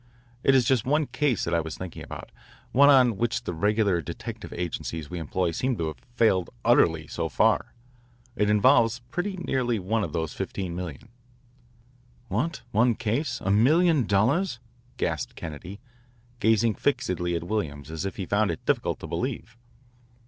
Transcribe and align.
It 0.43 0.55
is 0.55 0.65
just 0.65 0.83
one 0.83 1.05
case 1.05 1.43
that 1.43 1.53
I 1.53 1.59
was 1.59 1.77
thinking 1.77 2.01
about 2.01 2.31
one 2.71 2.89
on 2.89 3.17
which 3.17 3.43
the 3.43 3.53
regular 3.53 4.01
detective 4.01 4.51
agencies 4.51 5.11
we 5.11 5.19
employ 5.19 5.51
seem 5.51 5.77
to 5.77 5.85
have 5.89 5.99
failed 6.15 6.49
utterly 6.65 7.05
so 7.05 7.29
far. 7.29 7.75
It 8.35 8.49
involves 8.49 9.01
pretty 9.11 9.37
nearly 9.37 9.77
one 9.77 10.03
of 10.03 10.11
those 10.11 10.33
fifteen 10.33 10.75
millions." 10.75 11.11
"What? 12.29 12.63
One 12.71 12.95
case? 12.95 13.41
A 13.41 13.51
million 13.51 14.07
dollars?" 14.07 14.59
gasped 14.97 15.35
Kennedy, 15.35 15.79
gazing 16.39 16.73
fixedly 16.73 17.35
at 17.35 17.43
Williams 17.43 17.91
as 17.91 18.03
if 18.03 18.15
he 18.15 18.25
found 18.25 18.49
it 18.49 18.65
difficult 18.65 18.99
to 19.01 19.07
believe. 19.07 19.55